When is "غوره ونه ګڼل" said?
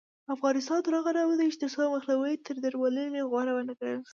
3.29-3.99